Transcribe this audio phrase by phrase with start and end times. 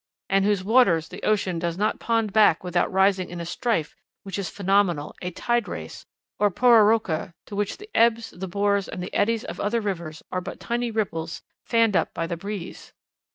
[0.29, 4.39] "And whose waters the ocean does not pond back without raising in a strife which
[4.39, 6.07] is phenomenal, a tide race,
[6.39, 10.41] or 'pororoca,' to which the ebbs, the bores, and the eddies of other rivers are
[10.41, 12.93] but tiny ripples fanned up by the breeze."